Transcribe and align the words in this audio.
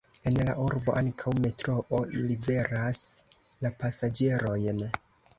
En 0.29 0.37
la 0.45 0.53
urbo 0.67 0.93
ankaŭ 1.01 1.33
metroo 1.43 1.99
liveras 2.29 3.01
la 3.65 3.71
pasaĝerojn. 3.83 4.81